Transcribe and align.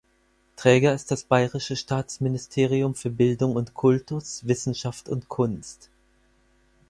Träger 0.55 0.95
ist 0.95 1.11
das 1.11 1.25
Bayerische 1.25 1.75
Staatsministerium 1.75 2.95
für 2.95 3.11
Bildung 3.11 3.55
und 3.55 3.75
Kultus, 3.75 4.47
Wissenschaft 4.47 5.07
und 5.07 5.29
Kunst. 5.29 5.91